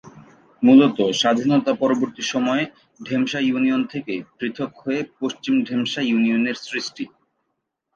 মূলত 0.63 0.97
স্বাধীনতা 1.11 1.71
পরবর্তী 1.73 2.23
সময়ে 2.23 2.63
ঢেমশা 2.99 3.39
ইউনিয়ন 3.39 3.81
থেকে 3.85 4.13
পৃথক 4.37 4.71
হয়ে 4.77 5.01
পশ্চিম 5.19 5.53
ঢেমশা 5.63 6.01
ইউনিয়নের 6.01 6.57
সৃষ্টি। 6.61 7.03